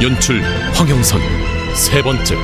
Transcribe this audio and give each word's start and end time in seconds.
연출 0.00 0.42
황영선. 0.72 1.20
세 1.74 2.02
번째 2.02 2.34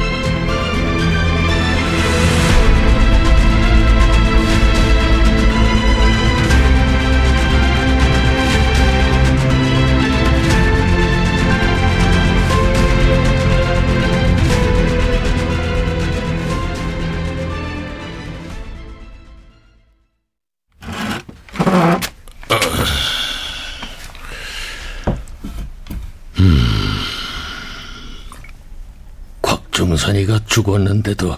죽었는데도 30.57 31.37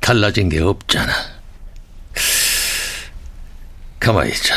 달라진 0.00 0.48
게 0.48 0.58
없잖아. 0.60 1.12
가만히 4.00 4.30
있자. 4.30 4.54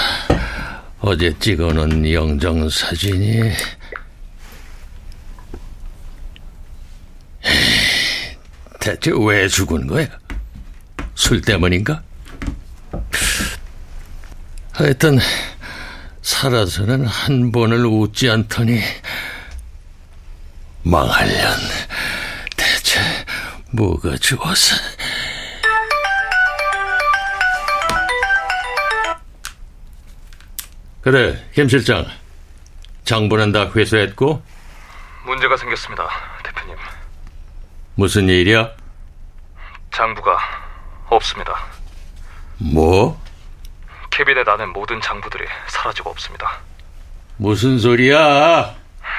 어제 1.01 1.37
찍어놓은 1.37 2.09
영정 2.13 2.69
사진이 2.69 3.51
대체 8.79 9.11
왜 9.19 9.49
죽은 9.49 9.87
거야? 9.87 10.07
술 11.15 11.41
때문인가? 11.41 12.01
하여튼 14.71 15.19
살아서는 16.21 17.05
한 17.05 17.51
번을 17.51 17.85
웃지 17.85 18.29
않더니 18.29 18.79
대체 20.83 21.88
뭐가 23.71 24.15
좋아서 24.17 24.75
그래 31.01 31.43
김 31.53 31.67
실장 31.69 32.05
장부는 33.05 33.51
다 33.51 33.69
회수했고 33.75 34.41
문제가 35.25 35.57
생겼습니다, 35.57 36.07
대표님. 36.43 36.75
무슨 37.95 38.27
일이야? 38.29 38.71
장부가 39.91 40.37
없습니다. 41.09 41.55
뭐? 42.57 43.21
캐비넷 44.09 44.47
안에 44.47 44.65
모든 44.65 44.99
장부들이 45.01 45.45
사라지고 45.67 46.09
없습니다. 46.11 46.59
무슨 47.37 47.77
소리야? 47.79 48.75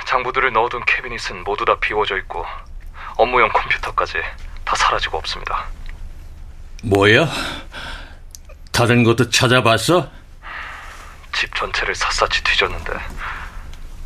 장부들을 0.06 0.52
넣어둔 0.52 0.84
캐비닛은 0.86 1.44
모두 1.44 1.64
다 1.64 1.78
비워져 1.80 2.16
있고 2.18 2.44
업무용 3.16 3.48
컴퓨터까지 3.50 4.18
다 4.70 4.76
사라지고 4.76 5.18
없습니다. 5.18 5.66
뭐야? 6.84 7.28
다른 8.70 9.02
것도 9.02 9.28
찾아봤어? 9.28 10.08
집 11.32 11.52
전체를 11.56 11.92
샅샅이 11.92 12.44
뒤졌는데 12.44 12.92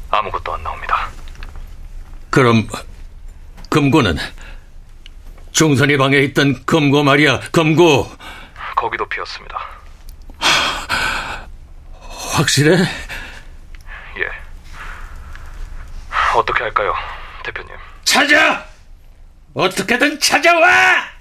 아무것도 0.09 0.55
안 0.55 0.63
나옵니다. 0.63 1.11
그럼 2.31 2.67
금고는 3.69 4.17
중선이 5.53 5.99
방에 5.99 6.17
있던 6.21 6.65
금고 6.65 7.05
말이야 7.05 7.41
금고 7.53 8.11
거기도 8.75 9.07
비었습니다. 9.07 9.59
확실해? 12.33 12.79
예. 12.83 14.29
어떻게 16.35 16.63
할까요, 16.63 16.95
대표님? 17.45 17.77
찾아! 18.05 18.74
어떻게든 19.55 20.19
찾아와! 20.19 21.15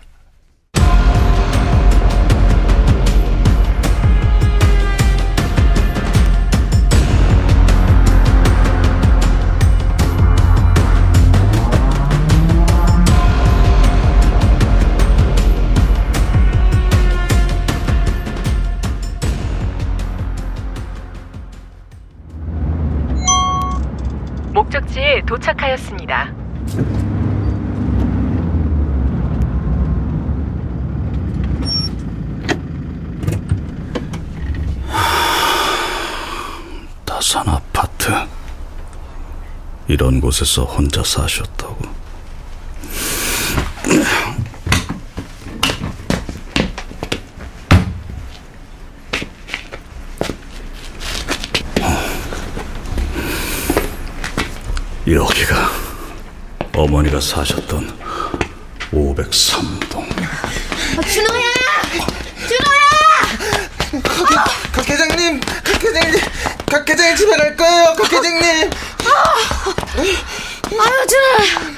목적지에 24.54 25.22
도착하였습니다. 25.26 26.34
다산 37.34 37.50
아파트. 37.50 38.12
이런 39.88 40.22
곳에서 40.22 40.66
혼자 40.66 41.04
사셨다고. 41.04 41.76
여기가 55.08 55.72
어머니가 56.76 57.20
사셨던 57.20 57.98
503동. 58.92 60.08
준호야! 61.12 61.52
준호야! 62.48 62.84
각 64.72 64.88
회장님, 64.88 65.40
각 65.40 65.84
회장님, 65.84 66.22
각 66.74 66.90
회장님 66.90 67.16
집에 67.16 67.38
갈 67.38 67.56
거예요. 67.56 67.94
각 67.96 68.12
회장님. 68.12 68.72
아유, 70.80 71.08
준호야! 71.08 71.76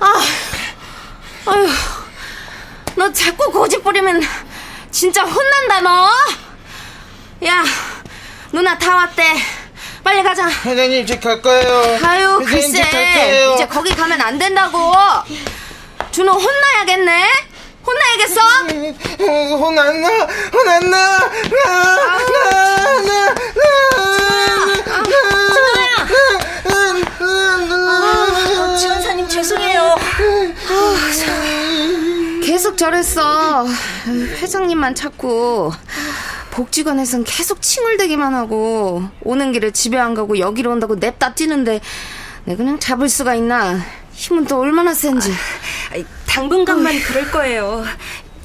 아, 0.00 0.22
아유, 1.46 1.68
너 2.96 3.12
자꾸 3.12 3.52
고집 3.52 3.84
부리면 3.84 4.20
진짜 4.90 5.22
혼난다, 5.22 5.80
너! 5.82 6.10
야, 7.46 7.62
누나 8.50 8.76
다 8.76 8.96
왔대. 8.96 9.22
빨리 10.02 10.24
가자. 10.24 10.48
회장님 10.48 11.06
집갈 11.06 11.40
거예요. 11.40 11.98
아유, 12.02 12.38
집갈 12.44 12.90
글쎄. 12.90 13.12
거예요. 13.14 13.54
이제 13.54 13.66
거기 13.68 13.94
가면 13.94 14.20
안 14.20 14.36
된다고. 14.40 14.92
준호 16.10 16.32
혼나야겠네? 16.32 17.28
혼나야겠어? 17.86 18.40
어, 18.40 19.56
혼안 19.56 20.00
나, 20.02 20.08
혼안 20.52 20.90
나, 20.90 21.18
나, 21.18 21.28
나, 21.64 23.00
나, 23.00 23.34
준 23.34 23.99
회장님만 34.18 34.94
찾고 34.94 35.72
복지관에선 36.50 37.24
계속 37.24 37.62
칭얼대기만 37.62 38.34
하고 38.34 39.02
오는 39.22 39.52
길에 39.52 39.70
집에 39.70 39.98
안 39.98 40.14
가고 40.14 40.38
여기로 40.38 40.70
온다고 40.72 40.96
냅다 40.96 41.34
뛰는데 41.34 41.80
내 42.44 42.56
그냥 42.56 42.78
잡을 42.78 43.08
수가 43.08 43.34
있나? 43.34 43.78
힘은 44.12 44.44
또 44.46 44.60
얼마나 44.60 44.92
센지. 44.92 45.32
아이, 45.92 46.04
당분간만 46.26 47.00
그럴 47.00 47.30
거예요. 47.30 47.84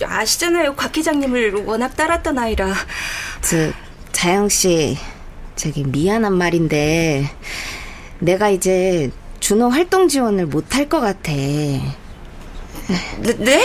아시잖아요. 0.04 0.76
곽 0.76 0.96
회장님을 0.98 1.66
워낙 1.66 1.96
따랐던 1.96 2.38
아이라. 2.38 2.74
저 3.42 3.72
자영 4.12 4.50
씨, 4.50 4.98
저기 5.56 5.84
미안한 5.84 6.34
말인데 6.38 7.30
내가 8.20 8.50
이제 8.50 9.12
준호 9.40 9.70
활동 9.70 10.08
지원을 10.08 10.46
못 10.48 10.74
할 10.76 10.88
것 10.90 11.00
같아. 11.02 11.32
네? 11.32 11.96
네? 13.40 13.64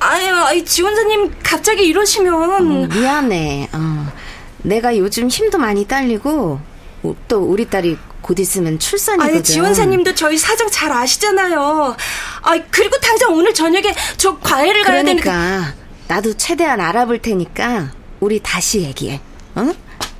아유, 0.00 0.34
아이, 0.44 0.64
지원사님 0.64 1.34
갑자기 1.42 1.84
이러시면 1.86 2.66
음, 2.84 2.88
미안해. 2.88 3.68
어. 3.72 4.12
내가 4.58 4.96
요즘 4.96 5.28
힘도 5.28 5.58
많이 5.58 5.86
딸리고 5.86 6.60
어, 7.02 7.16
또 7.28 7.38
우리 7.40 7.68
딸이 7.68 7.96
곧 8.20 8.38
있으면 8.38 8.78
출산이거든. 8.78 9.34
아니 9.34 9.42
지원사님도 9.42 10.14
저희 10.14 10.36
사정 10.36 10.70
잘 10.70 10.92
아시잖아요. 10.92 11.96
아 12.42 12.58
그리고 12.70 12.98
당장 13.00 13.32
오늘 13.32 13.54
저녁에 13.54 13.94
저 14.16 14.38
과외를 14.38 14.82
가야 14.82 15.02
되니까. 15.04 15.22
그러니까 15.32 15.74
나도 16.08 16.36
최대한 16.36 16.80
알아볼 16.80 17.20
테니까 17.20 17.92
우리 18.20 18.40
다시 18.40 18.82
얘기해. 18.82 19.20
어? 19.54 19.72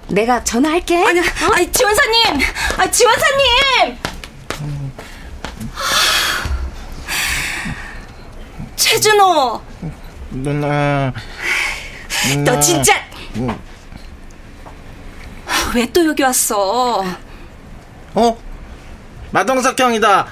내가 0.09 0.43
전화할게. 0.43 1.05
아니, 1.05 1.21
어? 1.21 1.23
아니 1.53 1.71
지원사님, 1.73 2.23
아 2.79 2.91
지원사님. 2.91 3.99
최준호, 8.77 9.61
누나. 10.31 11.13
너 12.45 12.61
진짜 12.61 12.95
왜 15.75 15.87
또 15.93 16.05
여기 16.07 16.23
왔어? 16.23 17.05
어? 18.15 18.39
마동석 19.31 19.79
형이다. 19.79 20.29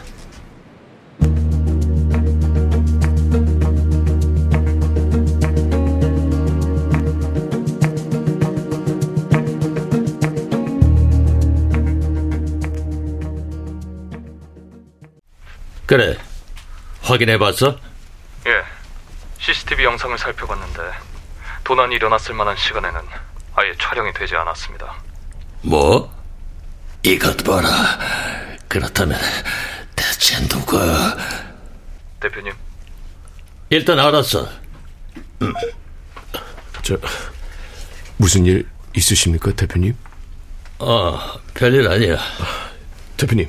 그래. 15.87 16.17
확인해 17.03 17.39
봤어? 17.39 17.79
예. 19.77 19.83
CCTV 19.83 19.85
영상을 19.85 20.17
살펴봤는데 20.19 20.81
도난이 21.65 21.95
일어났을 21.97 22.35
만한 22.35 22.57
시간에는 22.57 23.01
아예 23.55 23.73
촬영이 23.79 24.13
되지 24.15 24.35
않았습니다. 24.37 24.95
뭐? 25.63 26.13
이것 27.03 27.37
봐라. 27.45 27.69
그렇다면 28.69 29.19
대체 29.95 30.37
누가? 30.49 31.17
대표님, 32.21 32.53
일단 33.71 33.99
알았어. 33.99 34.49
저 36.83 36.97
무슨 38.17 38.47
일 38.47 38.69
있으십니까, 38.97 39.53
대표님? 39.53 39.95
어, 40.79 41.19
별일 41.55 41.89
아니야. 41.89 42.19
대표님, 43.17 43.49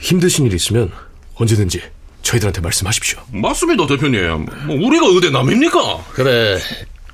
힘드신 0.00 0.46
일 0.46 0.54
있으면 0.54 0.92
언제든지 1.36 1.82
저희들한테 2.26 2.60
말씀하십시오. 2.60 3.20
맞습니다, 3.30 3.86
대표님. 3.86 4.46
뭐 4.66 4.76
우리가 4.76 5.06
의대 5.06 5.30
남입니까? 5.30 6.06
그래. 6.12 6.58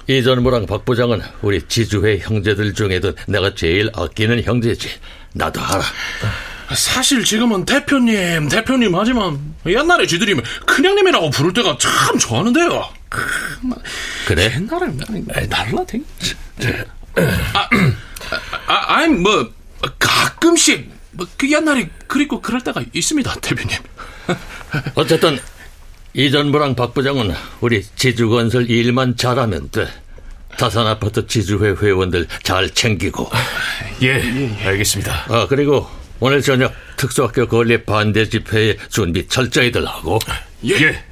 이 0.06 0.22
전무랑 0.22 0.64
박 0.66 0.86
부장은 0.86 1.20
우리 1.42 1.60
지주회 1.68 2.18
형제들 2.18 2.72
중에도 2.72 3.12
내가 3.28 3.54
제일 3.54 3.90
아끼는 3.94 4.42
형제지. 4.42 4.88
나도 5.34 5.60
알아. 5.60 5.82
사실 6.74 7.22
지금은 7.24 7.66
대표님, 7.66 8.48
대표님 8.48 8.94
하지만 8.94 9.54
옛날에 9.66 10.06
지들이 10.06 10.34
큰형님이라고 10.66 11.28
부를 11.28 11.52
때가 11.52 11.76
참 11.78 12.18
좋아하는데요. 12.18 12.88
그래? 14.26 14.50
옛날에 14.54 15.46
달라, 15.50 15.84
되 15.84 16.00
아, 17.52 17.68
아, 18.66 18.94
아니 18.94 19.12
뭐 19.14 19.52
가끔씩 19.98 20.90
뭐 21.12 21.26
그 21.36 21.50
옛날에 21.50 21.90
그리고 22.06 22.40
그럴 22.40 22.62
때가 22.62 22.82
있습니다, 22.92 23.34
대표님. 23.40 23.76
어쨌든 24.94 25.38
이전무랑 26.14 26.74
박 26.74 26.94
부장은 26.94 27.32
우리 27.60 27.82
지주건설 27.82 28.68
일만 28.70 29.16
잘하면 29.16 29.70
돼. 29.70 29.88
다산 30.58 30.86
아파트 30.86 31.26
지주회 31.26 31.70
회원들 31.70 32.26
잘 32.42 32.68
챙기고. 32.70 33.30
예, 34.02 34.22
알겠습니다. 34.64 35.24
아 35.28 35.46
그리고 35.48 35.86
오늘 36.20 36.42
저녁 36.42 36.72
특수학교 36.96 37.48
건립 37.48 37.86
반대 37.86 38.28
집회에 38.28 38.76
준비 38.90 39.26
철저히들 39.26 39.86
하고. 39.86 40.18
예. 40.66 41.02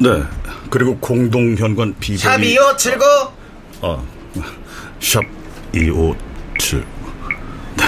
네. 0.00 0.22
그리고 0.70 0.96
공동 0.98 1.54
현관 1.56 1.94
비번이 1.98 2.18
샵 2.18 2.42
2579. 2.42 3.04
아, 3.82 4.02
샵 4.98 5.22
257. 5.74 6.84
네. 7.76 7.84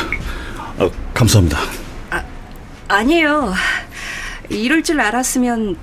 아, 0.78 0.90
감사합니다. 1.14 1.58
아니에요. 2.88 3.54
이럴 4.50 4.82
줄 4.82 5.00
알았으면 5.00 5.76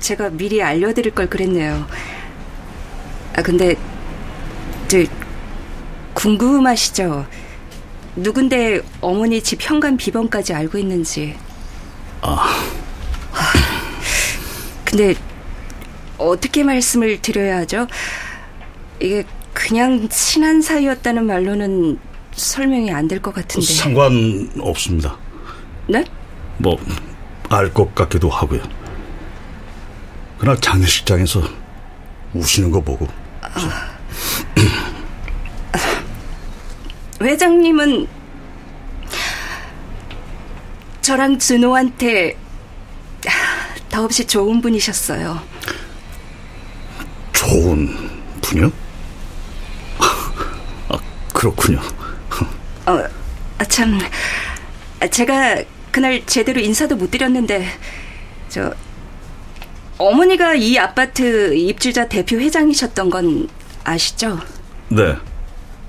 제가 0.00 0.28
미리 0.30 0.62
알려드릴 0.62 1.14
걸 1.14 1.30
그랬네요. 1.30 1.86
아 3.34 3.40
근데 3.40 3.74
저 4.88 4.98
궁금하시죠? 6.12 7.24
누군데 8.16 8.82
어머니 9.00 9.42
집 9.42 9.62
현관 9.62 9.96
비번까지 9.96 10.52
알고 10.52 10.76
있는지. 10.76 11.34
아. 12.20 12.62
근데 14.84 15.14
어떻게 16.22 16.62
말씀을 16.64 17.20
드려야 17.20 17.58
하죠? 17.58 17.86
이게 19.00 19.24
그냥 19.52 20.08
친한 20.08 20.62
사이였다는 20.62 21.26
말로는 21.26 21.98
설명이 22.34 22.90
안 22.92 23.08
될 23.08 23.20
것 23.20 23.34
같은데. 23.34 23.66
상관없습니다. 23.66 25.16
네? 25.88 26.04
뭐, 26.58 26.78
알 27.50 27.72
것 27.72 27.94
같기도 27.94 28.28
하고요. 28.30 28.62
그날 30.38 30.58
장례식장에서 30.60 31.42
우시는 32.34 32.70
거 32.70 32.80
보고. 32.80 33.06
회장님은 37.20 38.06
저랑 41.02 41.38
준호한테 41.38 42.36
더없이 43.90 44.26
좋은 44.26 44.60
분이셨어요. 44.60 45.40
좋은 47.46 47.88
분이요? 48.40 48.72
아, 50.88 50.98
그렇군요. 51.34 51.80
어, 52.86 53.04
아, 53.58 53.64
참, 53.64 53.98
아, 55.00 55.06
제가 55.08 55.62
그날 55.90 56.24
제대로 56.26 56.60
인사도 56.60 56.96
못 56.96 57.10
드렸는데, 57.10 57.66
저, 58.48 58.72
어머니가 59.98 60.54
이 60.54 60.78
아파트 60.78 61.54
입주자 61.54 62.08
대표 62.08 62.36
회장이셨던 62.36 63.10
건 63.10 63.48
아시죠? 63.84 64.40
네. 64.88 65.16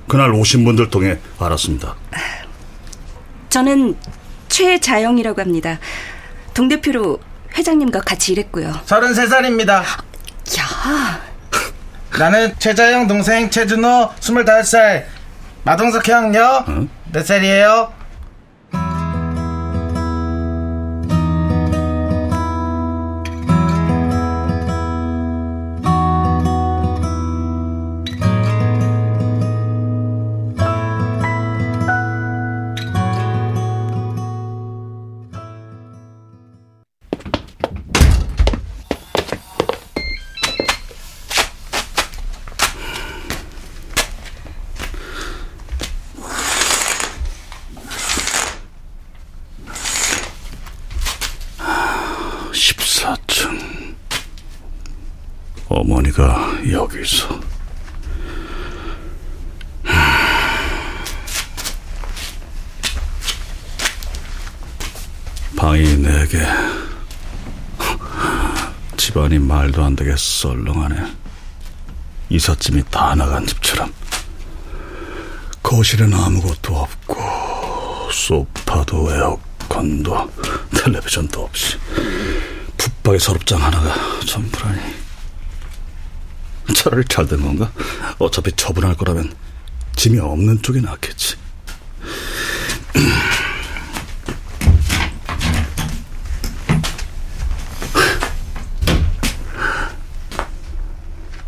그날 0.07 0.31
오신 0.33 0.65
분들 0.65 0.89
통해 0.89 1.17
알았습니다. 1.39 1.95
저는 3.49 3.95
최자영이라고 4.49 5.39
합니다. 5.41 5.79
동대표로 6.53 7.19
회장님과 7.55 8.01
같이 8.01 8.33
일했고요. 8.33 8.73
33살입니다. 8.85 9.71
야, 9.71 11.32
나는 12.17 12.53
최자영 12.59 13.07
동생 13.07 13.49
최준호 13.49 14.11
25살. 14.19 15.03
마동석 15.63 16.07
형요? 16.07 16.65
응? 16.67 16.89
몇 17.11 17.25
살이에요? 17.25 17.91
집안이 69.03 69.37
말도 69.37 69.83
안 69.83 69.97
되게 69.97 70.15
썰렁하네. 70.15 70.95
이삿짐이 72.29 72.83
다 72.89 73.13
나간 73.15 73.45
집처럼. 73.45 73.91
거실엔 75.61 76.13
아무것도 76.13 76.73
없고 76.73 77.17
소파도 78.13 79.13
에어컨도 79.13 80.31
텔레비전도 80.77 81.43
없이 81.43 81.77
붙박이 82.77 83.19
서랍장 83.19 83.61
하나가 83.61 83.93
전부라니 84.25 84.79
차라리 86.73 87.03
잘 87.09 87.27
된 87.27 87.41
건가? 87.41 87.69
어차피 88.19 88.53
처분할 88.53 88.95
거라면 88.95 89.35
짐이 89.97 90.17
없는 90.17 90.61
쪽이 90.61 90.79
낫겠지 90.79 91.35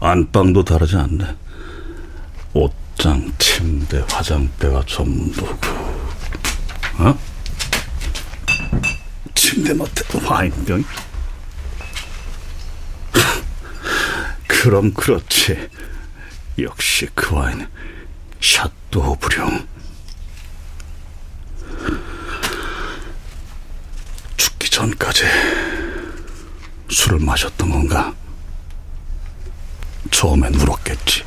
안방도 0.06 0.64
다르지 0.64 0.96
않네. 0.98 1.36
옷장, 2.54 3.32
침대, 3.40 4.06
화장대가 4.08 4.84
전부고 4.86 5.48
어? 7.00 7.18
침대 9.34 9.74
맡에 9.74 9.90
와인병? 10.24 10.84
그럼 14.48 14.94
그렇지. 14.94 15.70
역시 16.60 17.08
그 17.16 17.36
와인은 17.36 17.68
샤또브령 18.40 19.68
죽기 24.38 24.70
전까지 24.70 25.24
술을 26.92 27.20
마셨던 27.20 27.72
건가? 27.72 28.14
처음엔 30.16 30.56
울었겠지. 30.56 31.26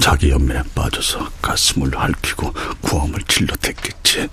자기 0.00 0.30
연민에 0.30 0.62
빠져서 0.74 1.30
가슴을 1.42 1.94
핥히고 1.94 2.50
구함을 2.80 3.20
질러댔겠지. 3.28 4.26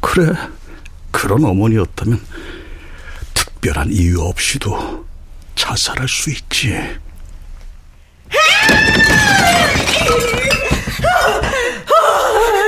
그래, 0.00 0.32
그런 1.10 1.44
어머니였다면 1.44 2.24
특별한 3.34 3.90
이유 3.90 4.20
없이도 4.20 5.04
자살할 5.56 6.06
수 6.08 6.30
있지. 6.30 6.68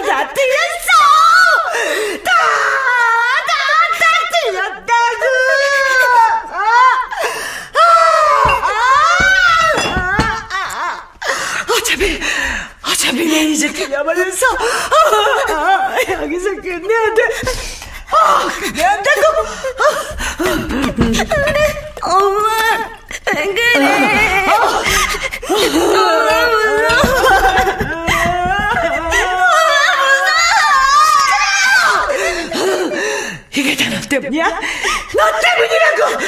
나 0.09 0.35
틀렸어! 0.35 0.91
다, 2.25 2.31
다, 3.47 3.53
다 4.01 4.05
틀렸다고! 4.33 5.25
어차피, 11.73 12.21
내 13.27 13.45
이제 13.45 13.73
틀려버렸어. 13.73 14.47
여기서 16.11 16.51
끝내야 16.57 17.15
돼. 17.15 17.23
아, 18.13 18.49
끝내야 18.61 19.03
된다고. 19.03 19.47
엄마, 22.03 22.49
안 23.37 23.55
그래. 23.55 24.47
이게 33.55 33.77
다너 33.77 34.01
때문이야? 34.09 34.47
너 34.49 35.23
때문이라고! 35.41 36.19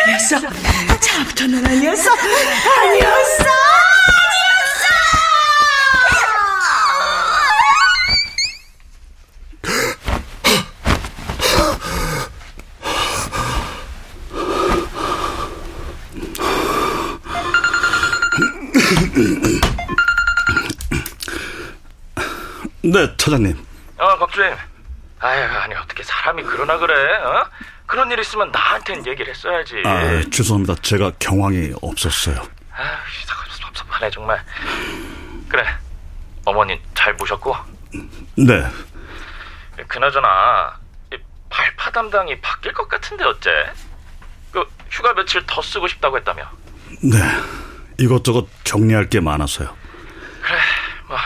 아니었어. 0.05 0.39
처음부터 0.99 1.47
넌 1.47 1.65
아니었어. 1.65 2.11
아니었어! 2.11 3.45
네, 22.83 23.15
차장님. 23.17 23.65
어, 23.97 24.17
박주임. 24.17 24.53
아유, 25.19 25.43
아니 25.43 25.75
어떻게 25.75 26.03
사람이 26.03 26.43
그러나 26.43 26.77
그래? 26.77 26.93
어? 27.17 27.45
그런 27.85 28.09
일 28.11 28.19
있으면 28.19 28.51
나한텐 28.51 29.05
얘기를 29.05 29.33
했어야지. 29.33 29.83
아, 29.85 30.21
죄송합니다. 30.31 30.75
제가 30.81 31.11
경황이 31.19 31.73
없었어요. 31.81 32.35
아유, 32.73 32.87
섭섭하네 33.61 34.09
정말. 34.09 34.43
그래, 35.47 35.65
어머니 36.45 36.81
잘 36.95 37.13
모셨고. 37.13 37.55
네. 38.37 38.67
그나저나 39.87 40.79
이 41.13 41.17
발파 41.49 41.91
담당이 41.91 42.41
바뀔 42.41 42.73
것 42.73 42.87
같은데 42.87 43.23
어째? 43.25 43.49
그 44.51 44.65
휴가 44.89 45.13
며칠 45.13 45.45
더 45.45 45.61
쓰고 45.61 45.87
싶다고 45.87 46.17
했다며. 46.17 46.49
네. 47.03 47.19
이것저것 48.05 48.47
정리할 48.63 49.09
게 49.09 49.19
많아서요. 49.19 49.75
그래, 50.41 50.57
뭐. 51.07 51.17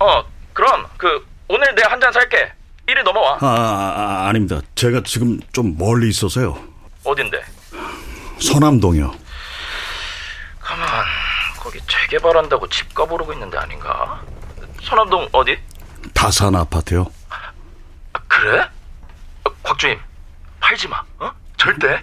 어, 0.00 0.24
그럼 0.52 0.86
그 0.96 1.24
오늘 1.48 1.72
내가 1.76 1.92
한잔 1.92 2.12
살게. 2.12 2.52
일이 2.88 3.02
넘어와. 3.02 3.38
아, 3.40 3.46
아, 3.46 4.28
아닙니다. 4.28 4.60
제가 4.74 5.02
지금 5.04 5.40
좀 5.52 5.76
멀리 5.78 6.08
있어서요. 6.08 6.56
어딘데? 7.04 7.42
서남동이요. 8.40 9.12
가만, 10.60 11.04
거기 11.58 11.80
재개발한다고 11.86 12.68
집값 12.68 13.10
오르고 13.10 13.32
있는데 13.32 13.58
아닌가? 13.58 14.20
서남동 14.82 15.28
어디? 15.32 15.58
다산 16.14 16.54
아파트요. 16.54 17.06
아, 18.12 18.18
그래? 18.28 18.68
어, 19.44 19.50
곽주임, 19.62 19.98
팔지 20.60 20.88
마. 20.88 21.02
어? 21.18 21.30
절대. 21.56 22.02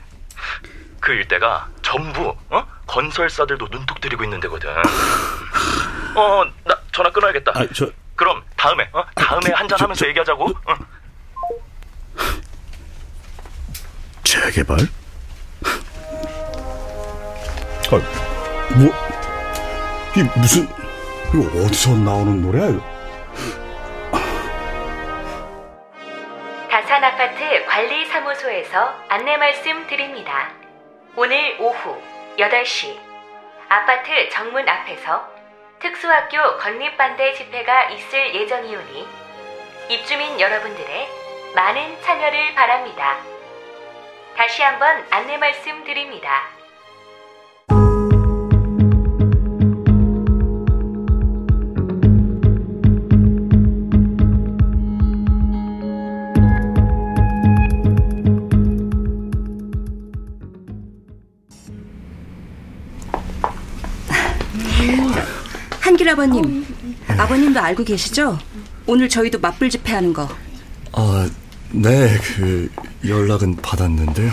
그 1.00 1.12
일대가 1.14 1.68
전부 1.82 2.34
어? 2.50 2.66
건설사들도 2.88 3.68
눈독 3.70 4.02
들이고 4.02 4.24
있는 4.24 4.40
데거든. 4.40 4.70
어, 6.16 6.46
나 6.66 6.78
전화 6.92 7.10
끊어야겠다. 7.12 7.52
아, 7.56 7.66
저 7.74 7.90
그럼 8.16 8.44
다음에, 8.56 8.90
어? 8.94 9.04
다음에 9.16 9.42
그, 9.48 9.52
한잔 9.52 9.78
저, 9.78 9.86
하면서 9.86 10.00
저, 10.00 10.08
얘기하자고. 10.10 10.48
응. 10.70 10.76
재개발? 14.24 14.78
아, 17.92 18.76
뭐 18.76 18.94
이게 20.12 20.24
무슨 20.36 20.68
이거 21.34 21.66
어디서 21.66 21.92
나오는 21.98 22.42
노래야? 22.42 22.70
이거? 22.70 22.94
다산 26.70 27.04
아파트 27.04 27.66
관리사무소에서 27.66 28.96
안내 29.10 29.38
말씀 29.38 29.86
드립니다. 29.88 30.52
오늘 31.16 31.58
오후 31.60 32.02
8시 32.38 33.00
아파트 33.70 34.30
정문 34.30 34.68
앞에서 34.68 35.28
특수학교 35.80 36.58
건립 36.58 36.98
반대 36.98 37.32
집회가 37.34 37.90
있을 37.90 38.34
예정이오니 38.34 39.08
입주민 39.90 40.40
여러분들의 40.40 41.10
많은 41.54 42.02
참여를 42.02 42.56
바랍니다. 42.56 43.18
다시 44.36 44.64
한번 44.64 45.06
안내 45.12 45.38
말씀 45.38 45.84
드립니다. 45.84 46.50
한길 66.04 66.10
아버님, 66.10 66.66
아버님도 67.08 67.60
알고 67.60 67.84
계시죠? 67.84 68.38
오늘 68.86 69.08
저희도 69.08 69.40
맞불 69.40 69.70
집회하는 69.70 70.14
거. 70.14 70.30
아, 70.92 71.30
네, 71.72 72.18
그 72.22 72.70
연락은 73.08 73.56
받았는데요. 73.58 74.32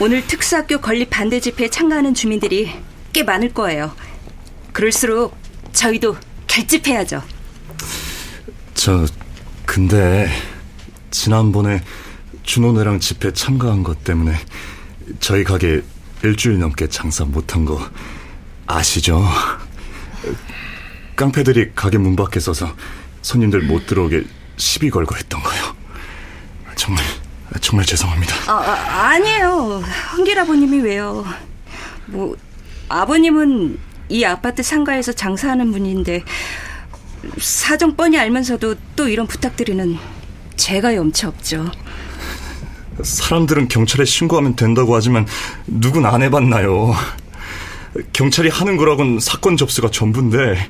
오늘 0.00 0.26
특수학교 0.26 0.80
건립 0.80 1.10
반대 1.10 1.38
집회에 1.38 1.68
참가하는 1.68 2.14
주민들이 2.14 2.72
꽤 3.12 3.22
많을 3.22 3.52
거예요. 3.52 3.94
그럴수록 4.72 5.36
저희도 5.72 6.16
결집해야죠. 6.46 7.22
저 8.74 9.06
근데 9.66 10.28
지난번에 11.10 11.82
준호네랑 12.42 13.00
집회 13.00 13.32
참가한 13.32 13.82
것 13.82 14.02
때문에 14.02 14.32
저희 15.20 15.44
가게 15.44 15.82
일주일 16.24 16.58
넘게 16.58 16.88
장사 16.88 17.24
못한 17.24 17.64
거 17.64 17.78
아시죠? 18.66 19.22
깡패들이 21.22 21.70
가게 21.76 21.98
문 21.98 22.16
밖에 22.16 22.40
서서 22.40 22.74
손님들 23.22 23.62
못 23.62 23.86
들어오게 23.86 24.24
시비 24.56 24.90
걸고 24.90 25.16
했던 25.16 25.40
거요. 25.40 25.76
정말 26.74 27.04
정말 27.60 27.86
죄송합니다. 27.86 28.34
아, 28.48 28.54
아, 28.54 29.08
아니에요. 29.10 29.84
한길 29.86 30.36
아버님이 30.40 30.80
왜요? 30.80 31.24
뭐 32.06 32.34
아버님은 32.88 33.78
이 34.08 34.24
아파트 34.24 34.64
상가에서 34.64 35.12
장사하는 35.12 35.70
분인데 35.70 36.24
사정 37.38 37.94
뻔히 37.94 38.18
알면서도 38.18 38.74
또 38.96 39.08
이런 39.08 39.28
부탁드리는 39.28 39.96
제가 40.56 40.96
염치 40.96 41.26
없죠. 41.26 41.70
사람들은 43.00 43.68
경찰에 43.68 44.04
신고하면 44.04 44.56
된다고 44.56 44.96
하지만 44.96 45.28
누군 45.68 46.04
안 46.04 46.20
해봤나요? 46.20 46.96
경찰이 48.12 48.48
하는 48.48 48.76
거라곤 48.76 49.20
사건 49.20 49.56
접수가 49.56 49.92
전부인데 49.92 50.68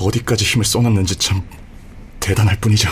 어디까지 0.00 0.44
힘을 0.44 0.64
써놨는지 0.64 1.16
참 1.16 1.42
대단할 2.20 2.58
뿐이죠. 2.60 2.88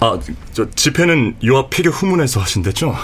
아, 0.00 0.18
저 0.52 0.70
집회는 0.70 1.36
요 1.44 1.58
앞 1.58 1.70
폐교 1.70 1.90
후문에서 1.90 2.40
하신댔죠? 2.40 2.94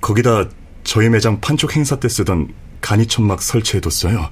거기다 0.00 0.44
저희 0.84 1.08
매장 1.08 1.40
판촉 1.40 1.74
행사 1.76 1.96
때 1.98 2.08
쓰던 2.08 2.52
간이 2.80 3.06
천막 3.06 3.40
설치해뒀어요. 3.40 4.28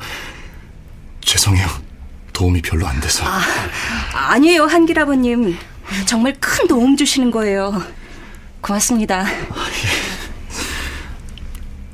죄송해요. 1.22 1.66
도움이 2.34 2.60
별로 2.62 2.86
안 2.86 3.00
돼서. 3.00 3.24
아, 3.26 3.40
아니에요, 4.12 4.64
한길 4.64 4.98
아버님. 4.98 5.56
정말 6.06 6.34
큰 6.38 6.66
도움 6.68 6.96
주시는 6.96 7.30
거예요. 7.30 7.82
고맙습니다. 8.60 9.24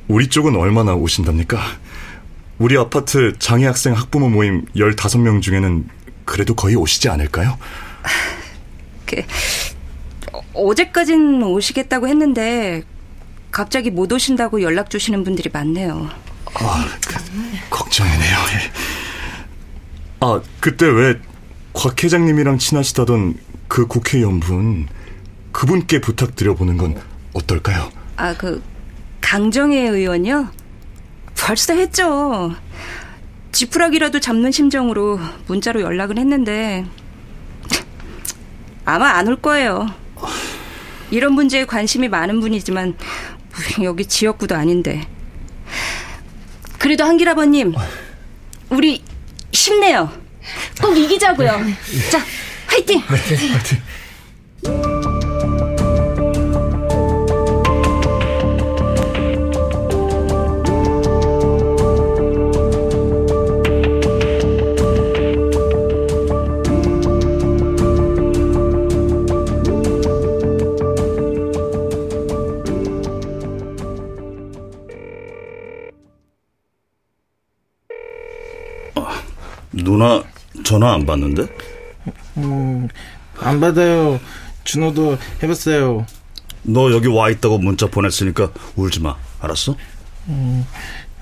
우리 0.08 0.28
쪽은 0.28 0.56
얼마나 0.56 0.94
오신답니까? 0.94 1.60
우리 2.58 2.76
아파트 2.76 3.38
장애 3.38 3.66
학생 3.66 3.94
학부모 3.94 4.28
모임 4.28 4.64
15명 4.74 5.40
중에는 5.42 5.88
그래도 6.24 6.54
거의 6.54 6.74
오시지 6.76 7.08
않을까요? 7.08 7.56
그, 9.06 9.22
어제까진 10.54 11.42
오시겠다고 11.42 12.08
했는데 12.08 12.82
갑자기 13.50 13.90
못 13.90 14.12
오신다고 14.12 14.62
연락 14.62 14.90
주시는 14.90 15.24
분들이 15.24 15.50
많네요. 15.52 16.10
아, 16.54 16.88
그, 17.06 17.14
걱정이네요. 17.70 18.18
예. 18.54 18.72
아, 20.20 20.40
그때 20.60 20.86
왜 20.86 21.18
곽 21.78 22.02
회장님이랑 22.02 22.58
친하시다던 22.58 23.36
그 23.68 23.86
국회의원분 23.86 24.88
그분께 25.52 26.00
부탁드려보는 26.00 26.76
건 26.76 27.00
어떨까요? 27.34 27.92
아, 28.16 28.34
그 28.36 28.60
강정혜 29.20 29.78
의원이요? 29.88 30.48
벌써 31.48 31.72
했죠. 31.72 32.54
지푸라기라도 33.52 34.20
잡는 34.20 34.52
심정으로 34.52 35.18
문자로 35.46 35.80
연락을 35.80 36.18
했는데 36.18 36.84
아마 38.84 39.12
안 39.12 39.28
올 39.28 39.36
거예요. 39.40 39.86
이런 41.10 41.32
문제에 41.32 41.64
관심이 41.64 42.06
많은 42.08 42.40
분이지만 42.40 42.98
여기 43.82 44.04
지역구도 44.04 44.54
아닌데. 44.56 45.08
그래도 46.78 47.04
한길 47.04 47.30
아버님, 47.30 47.74
우리 48.68 49.02
힘내요. 49.50 50.12
꼭 50.82 50.98
이기자고요. 50.98 51.48
자, 52.12 52.20
화이팅! 52.66 52.98
화이팅! 53.06 53.52
화이팅! 53.54 53.78
전화 80.78 80.94
안 80.94 81.04
받는데? 81.04 81.48
음, 82.36 82.86
안 83.40 83.58
받아요. 83.58 84.20
준호도 84.62 85.18
해봤어요. 85.42 86.06
너 86.62 86.92
여기 86.92 87.08
와 87.08 87.30
있다고 87.30 87.58
문자 87.58 87.88
보냈으니까 87.88 88.52
울지 88.76 89.00
마. 89.00 89.16
알았어? 89.40 89.74
음, 90.28 90.64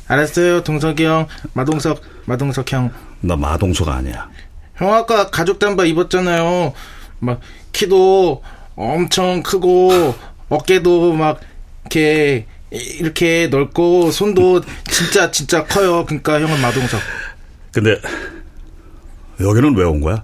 알았어요. 0.09 0.63
동석이 0.63 1.07
형, 1.07 1.27
마동석, 1.55 2.03
마동석 2.27 2.71
형. 2.71 2.91
나 3.23 3.35
마동석 3.35 3.89
아니야. 3.89 4.29
형 4.75 4.93
아까 4.93 5.31
가죽 5.31 5.59
잠바 5.59 5.87
입었잖아요. 5.87 6.75
막 7.21 7.41
키도 7.73 8.43
엄청 8.75 9.43
크고 9.43 10.15
어깨도 10.51 11.15
막 11.15 11.41
이렇게 11.85 12.45
이렇게 12.71 13.47
넓고 13.47 14.11
손도 14.11 14.61
진짜 14.85 15.31
진짜 15.31 15.65
커요. 15.65 16.05
그러니까 16.05 16.43
형은 16.43 16.61
마동석. 16.61 17.01
근데 17.73 17.99
여기는 19.41 19.75
왜 19.77 19.85
온 19.85 20.01
거야? 20.01 20.23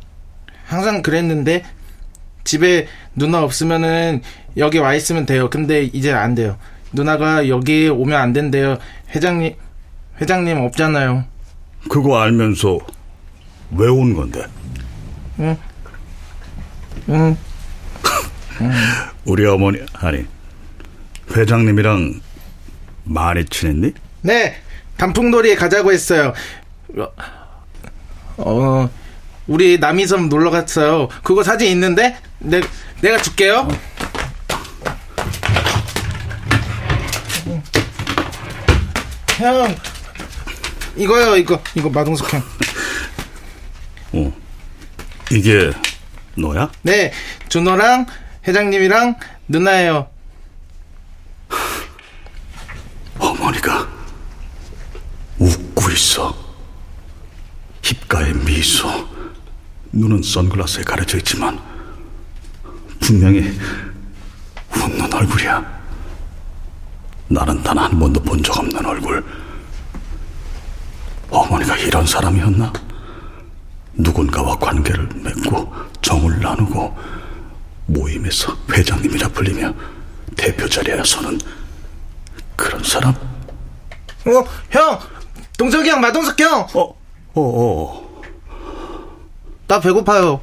항상 0.66 1.02
그랬는데 1.02 1.64
집에 2.44 2.86
누나 3.14 3.42
없으면은 3.42 4.22
여기 4.56 4.78
와 4.78 4.94
있으면 4.94 5.26
돼요. 5.26 5.50
근데 5.50 5.84
이제 5.84 6.12
안 6.12 6.34
돼요. 6.34 6.56
누나가 6.92 7.48
여기 7.48 7.88
오면 7.88 8.18
안 8.18 8.32
된대요. 8.32 8.78
회장님 9.14 9.54
회장님 10.20 10.58
없잖아요. 10.58 11.24
그거 11.90 12.20
알면서 12.20 12.78
왜 13.76 13.88
온 13.88 14.14
건데? 14.14 14.44
응. 15.40 15.56
응. 17.08 17.36
우리 19.24 19.46
어머니 19.46 19.78
아니 19.94 20.24
회장님이랑 21.34 22.20
많이 23.04 23.44
친했니? 23.44 23.92
네. 24.22 24.54
단풍놀이에 24.98 25.54
가자고 25.56 25.92
했어요. 25.92 26.32
어, 28.36 28.88
우리 29.46 29.78
남이섬 29.78 30.28
놀러 30.28 30.50
갔어요. 30.50 31.08
그거 31.22 31.42
사진 31.42 31.68
있는데? 31.68 32.16
내, 32.38 32.60
내가 33.00 33.20
줄게요. 33.20 33.68
형, 39.38 39.76
이거요, 40.96 41.36
이거. 41.36 41.60
이거 41.74 41.88
마동석 41.90 42.32
형. 42.32 42.42
어. 44.12 44.32
이게 45.30 45.72
너야? 46.36 46.70
네. 46.82 47.12
준호랑 47.48 48.06
회장님이랑 48.46 49.16
누나예요. 49.48 50.08
어머니가 53.18 53.88
웃고 55.38 55.90
있어. 55.90 56.42
입가에 57.84 58.32
미소, 58.32 58.88
눈은 59.92 60.22
선글라스에 60.22 60.84
가려져 60.84 61.18
있지만 61.18 61.58
분명히 63.00 63.58
웃는 64.74 65.12
얼굴이야. 65.12 65.82
나는 67.28 67.62
단 67.62 67.78
한 67.78 67.98
번도 67.98 68.20
본 68.22 68.42
적 68.42 68.56
없는 68.58 68.84
얼굴. 68.84 69.24
어머니가 71.30 71.76
이런 71.78 72.06
사람이었나? 72.06 72.72
누군가와 73.94 74.58
관계를 74.58 75.08
맺고 75.14 75.72
정을 76.02 76.40
나누고 76.40 76.96
모임에서 77.86 78.56
회장님이라 78.70 79.28
불리며 79.28 79.72
대표 80.36 80.68
자리에 80.68 81.02
서는 81.04 81.38
그런 82.56 82.82
사람? 82.82 83.12
어, 83.14 84.44
형! 84.70 84.98
동석이 85.58 85.88
형, 85.88 86.00
마동석 86.00 86.38
형! 86.40 86.60
어, 86.74 86.80
어, 86.82 86.94
어. 87.34 88.11
나 89.72 89.80
배고파요. 89.80 90.38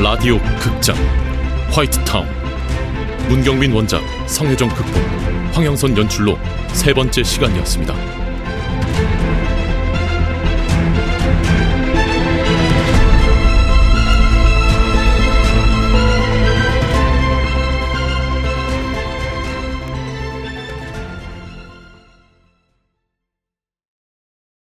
라디오 0.00 0.38
극장 0.60 0.94
화이트타운 1.72 2.28
문경민 3.28 3.72
원작 3.72 4.00
성혜정 4.28 4.68
극본 4.68 5.02
황영선 5.52 5.98
연출로 5.98 6.38
세 6.68 6.94
번째 6.94 7.24
시간이었습니다. 7.24 8.25